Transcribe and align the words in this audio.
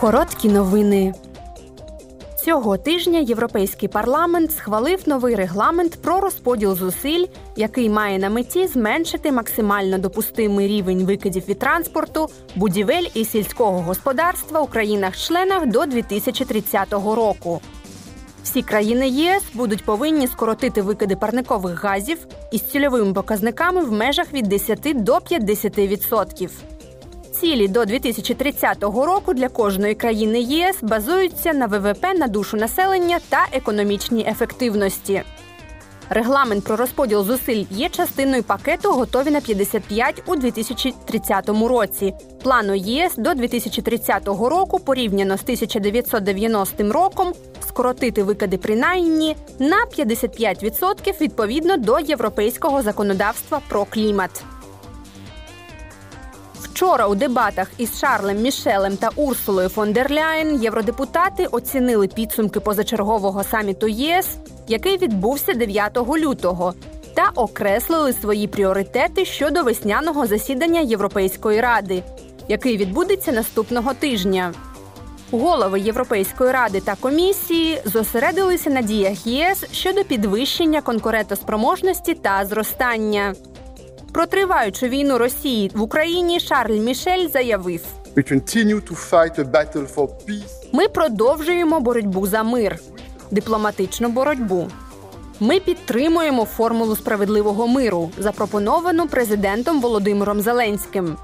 Короткі 0.00 0.48
новини. 0.48 1.14
Цього 2.44 2.76
тижня 2.76 3.18
Європейський 3.18 3.88
парламент 3.88 4.52
схвалив 4.52 5.02
новий 5.06 5.34
регламент 5.34 6.02
про 6.02 6.20
розподіл 6.20 6.76
зусиль, 6.76 7.26
який 7.56 7.90
має 7.90 8.18
на 8.18 8.30
меті 8.30 8.66
зменшити 8.66 9.32
максимально 9.32 9.98
допустимий 9.98 10.68
рівень 10.68 11.04
викидів 11.04 11.48
від 11.48 11.58
транспорту, 11.58 12.28
будівель 12.54 13.04
і 13.14 13.24
сільського 13.24 13.80
господарства 13.80 14.60
у 14.60 14.66
країнах-членах 14.66 15.66
до 15.66 15.86
2030 15.86 16.92
року. 16.92 17.60
Всі 18.42 18.62
країни 18.62 19.08
ЄС 19.08 19.42
будуть 19.54 19.84
повинні 19.84 20.26
скоротити 20.26 20.82
викиди 20.82 21.16
парникових 21.16 21.84
газів 21.84 22.18
із 22.52 22.62
цільовими 22.62 23.12
показниками 23.12 23.80
в 23.80 23.92
межах 23.92 24.32
від 24.32 24.48
10 24.48 25.04
до 25.04 25.14
50%. 25.14 26.75
Цілі 27.40 27.68
до 27.68 27.84
2030 27.84 28.82
року 28.82 29.34
для 29.34 29.48
кожної 29.48 29.94
країни 29.94 30.40
ЄС 30.40 30.76
базуються 30.82 31.52
на 31.52 31.66
ВВП 31.66 32.04
на 32.18 32.26
душу 32.28 32.56
населення 32.56 33.18
та 33.28 33.46
економічній 33.52 34.26
ефективності. 34.28 35.22
Регламент 36.08 36.64
про 36.64 36.76
розподіл 36.76 37.24
зусиль 37.24 37.64
є 37.70 37.88
частиною 37.88 38.42
пакету 38.42 38.92
готові 38.92 39.30
на 39.30 39.40
55 39.40 40.22
у 40.26 40.36
2030 40.36 41.48
році. 41.48 42.14
Плану 42.42 42.74
ЄС 42.74 43.16
до 43.16 43.34
2030 43.34 44.26
року 44.26 44.78
порівняно 44.78 45.38
з 45.38 45.42
1990 45.42 46.92
роком 46.92 47.32
скоротити 47.68 48.22
викиди 48.22 48.58
принаймні 48.58 49.36
на 49.58 49.76
55% 49.98 51.20
відповідно 51.20 51.76
до 51.76 52.00
європейського 52.00 52.82
законодавства 52.82 53.60
про 53.68 53.84
клімат. 53.84 54.44
Вчора 56.76 57.06
у 57.06 57.14
дебатах 57.14 57.68
із 57.78 57.98
Шарлем 57.98 58.42
Мішелем 58.42 58.96
та 58.96 59.10
Урсулою 59.16 59.68
фон 59.68 59.92
дер 59.92 60.10
Ляєн 60.10 60.62
євродепутати 60.62 61.46
оцінили 61.46 62.08
підсумки 62.08 62.60
позачергового 62.60 63.44
саміту 63.44 63.88
ЄС, 63.88 64.28
який 64.68 64.98
відбувся 64.98 65.54
9 65.54 65.98
лютого, 66.18 66.74
та 67.14 67.30
окреслили 67.34 68.12
свої 68.12 68.48
пріоритети 68.48 69.24
щодо 69.24 69.62
весняного 69.62 70.26
засідання 70.26 70.80
Європейської 70.80 71.60
ради, 71.60 72.02
який 72.48 72.76
відбудеться 72.76 73.32
наступного 73.32 73.94
тижня. 73.94 74.52
Голови 75.30 75.80
Європейської 75.80 76.52
ради 76.52 76.80
та 76.80 76.94
комісії 76.94 77.82
зосередилися 77.84 78.70
на 78.70 78.82
діях 78.82 79.26
ЄС 79.26 79.64
щодо 79.72 80.04
підвищення 80.04 80.80
конкурентоспроможності 80.80 82.14
та 82.14 82.44
зростання. 82.44 83.34
Про 84.12 84.26
триваючу 84.26 84.86
війну 84.86 85.18
Росії 85.18 85.70
в 85.74 85.82
Україні 85.82 86.40
Шарль 86.40 86.78
Мішель 86.78 87.28
заявив: 87.28 87.82
Ми 90.72 90.88
продовжуємо 90.88 91.80
боротьбу 91.80 92.26
за 92.26 92.42
мир, 92.42 92.78
дипломатичну 93.30 94.08
боротьбу. 94.08 94.68
Ми 95.40 95.60
підтримуємо 95.60 96.44
формулу 96.44 96.96
справедливого 96.96 97.68
миру, 97.68 98.10
запропоновану 98.18 99.06
президентом 99.08 99.80
Володимиром 99.80 100.40
Зеленським. 100.40 101.16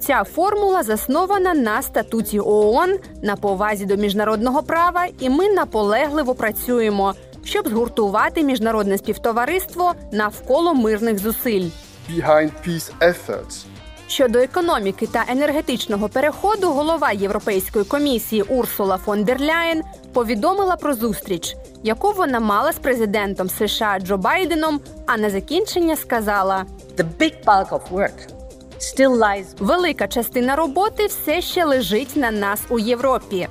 Ця 0.00 0.24
формула 0.24 0.82
заснована 0.82 1.54
на 1.54 1.82
статуті 1.82 2.40
ООН, 2.40 2.98
на 3.22 3.36
повазі 3.36 3.86
до 3.86 3.96
міжнародного 3.96 4.62
права, 4.62 5.06
і 5.20 5.30
ми 5.30 5.48
наполегливо 5.48 6.34
працюємо, 6.34 7.14
щоб 7.44 7.68
згуртувати 7.68 8.42
міжнародне 8.42 8.98
співтовариство 8.98 9.94
навколо 10.12 10.74
мирних 10.74 11.18
зусиль 11.18 11.68
behind 12.10 12.50
peace 12.66 12.92
efforts. 13.00 13.64
Щодо 14.08 14.38
економіки 14.38 15.06
та 15.06 15.24
енергетичного 15.28 16.08
переходу, 16.08 16.70
голова 16.70 17.12
Європейської 17.12 17.84
комісії 17.84 18.42
Урсула 18.42 18.96
фон 18.96 19.24
дер 19.24 19.40
Ляєн 19.40 19.82
повідомила 20.12 20.76
про 20.76 20.94
зустріч, 20.94 21.56
яку 21.82 22.12
вона 22.12 22.40
мала 22.40 22.72
з 22.72 22.78
президентом 22.78 23.48
США 23.48 23.98
Джо 24.00 24.16
Байденом. 24.16 24.80
А 25.06 25.16
на 25.16 25.30
закінчення 25.30 25.96
сказала: 25.96 26.64
The 26.96 27.06
big 27.18 27.44
bulk 27.44 27.68
of 27.68 27.80
work 27.92 28.38
still 28.78 29.16
lies... 29.16 29.44
Велика 29.58 30.08
частина 30.08 30.56
роботи 30.56 31.06
все 31.06 31.40
ще 31.40 31.64
лежить 31.64 32.16
на 32.16 32.30
нас 32.30 32.60
у 32.68 32.78
Європі. 32.78 33.48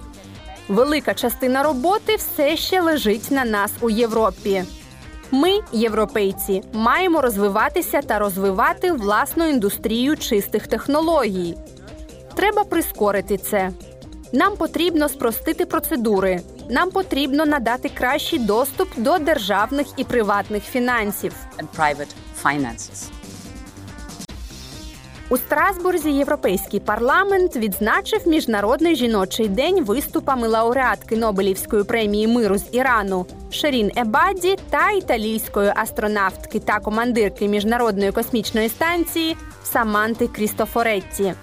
Велика 0.67 1.13
частина 1.13 1.63
роботи 1.63 2.15
все 2.15 2.57
ще 2.57 2.81
лежить 2.81 3.31
на 3.31 3.45
нас 3.45 3.71
у 3.81 3.89
Європі. 3.89 4.63
Ми, 5.31 5.59
європейці, 5.71 6.63
маємо 6.73 7.21
розвиватися 7.21 8.01
та 8.01 8.19
розвивати 8.19 8.91
власну 8.91 9.49
індустрію 9.49 10.17
чистих 10.17 10.67
технологій. 10.67 11.57
Треба 12.35 12.63
прискорити 12.63 13.37
це. 13.37 13.71
Нам 14.33 14.55
потрібно 14.55 15.09
спростити 15.09 15.65
процедури. 15.65 16.41
Нам 16.69 16.91
потрібно 16.91 17.45
надати 17.45 17.89
кращий 17.89 18.39
доступ 18.39 18.89
до 18.97 19.17
державних 19.17 19.87
і 19.97 20.03
приватних 20.03 20.63
фінансів. 20.63 21.33
And. 22.43 23.16
У 25.29 25.37
Страсбурзі 25.37 26.11
Європейський 26.11 26.79
парламент 26.79 27.55
відзначив 27.55 28.27
міжнародний 28.27 28.95
жіночий 28.95 29.47
день 29.47 29.83
виступами 29.83 30.47
лауреатки 30.47 31.17
Нобелівської 31.17 31.83
премії 31.83 32.27
миру 32.27 32.57
з 32.57 32.65
Ірану 32.71 33.25
Шерін 33.51 33.91
Ебаді 33.97 34.57
та 34.69 34.91
італійської 34.91 35.71
астронавтки 35.75 36.59
та 36.59 36.79
командирки 36.79 37.47
міжнародної 37.47 38.11
космічної 38.11 38.69
станції 38.69 39.37
Саманти 39.63 40.27
Крістофоретті. 40.27 41.33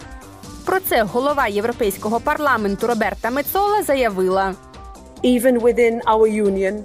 Про 0.65 0.81
це 0.81 1.03
голова 1.03 1.47
європейського 1.47 2.21
парламенту 2.21 2.87
Роберта 2.87 3.31
Мецола 3.31 3.83
заявила: 3.83 4.55
Even 5.25 5.61
within 5.61 6.01
our 6.03 6.45
union, 6.45 6.83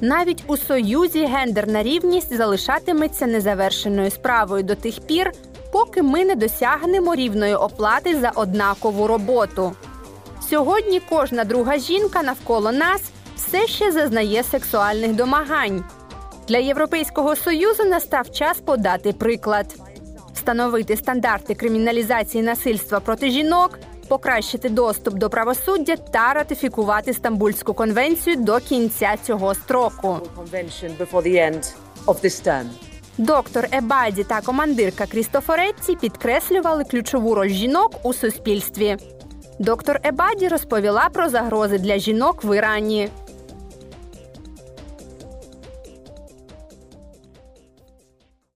навіть 0.00 0.44
у 0.46 0.56
союзі 0.56 1.26
гендерна 1.26 1.82
рівність 1.82 2.36
залишатиметься 2.36 3.26
незавершеною 3.26 4.10
справою 4.10 4.62
до 4.62 4.74
тих 4.74 5.00
пір, 5.00 5.32
поки 5.72 6.02
ми 6.02 6.24
не 6.24 6.34
досягнемо 6.34 7.14
рівної 7.14 7.54
оплати 7.54 8.20
за 8.20 8.30
однакову 8.30 9.06
роботу. 9.06 9.72
Сьогодні 10.50 11.00
кожна 11.08 11.44
друга 11.44 11.78
жінка 11.78 12.22
навколо 12.22 12.72
нас 12.72 13.02
все 13.36 13.66
ще 13.66 13.92
зазнає 13.92 14.42
сексуальних 14.42 15.14
домагань. 15.14 15.84
Для 16.48 16.58
Європейського 16.58 17.36
союзу 17.36 17.84
настав 17.84 18.30
час 18.30 18.60
подати 18.60 19.12
приклад, 19.12 19.66
встановити 20.34 20.96
стандарти 20.96 21.54
криміналізації 21.54 22.42
насильства 22.42 23.00
проти 23.00 23.30
жінок 23.30 23.78
покращити 24.12 24.68
доступ 24.68 25.14
до 25.14 25.30
правосуддя 25.30 25.96
та 25.96 26.32
ратифікувати 26.32 27.14
Стамбульську 27.14 27.74
конвенцію 27.74 28.36
до 28.36 28.58
кінця 28.58 29.16
цього 29.22 29.54
строку. 29.54 30.18
Доктор 33.18 33.68
Ебаді 33.72 34.24
та 34.24 34.40
командирка 34.40 35.06
Крістофоретті 35.06 35.96
підкреслювали 35.96 36.84
ключову 36.84 37.34
роль 37.34 37.48
жінок 37.48 37.94
у 38.02 38.12
суспільстві. 38.12 38.96
Доктор 39.58 40.00
Ебаді 40.04 40.48
розповіла 40.48 41.08
про 41.12 41.28
загрози 41.28 41.78
для 41.78 41.98
жінок 41.98 42.44
в 42.44 42.56
Ірані. 42.56 43.08